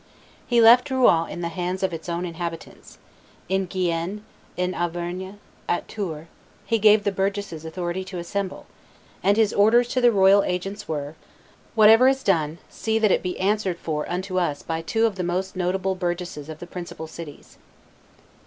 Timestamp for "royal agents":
10.11-10.87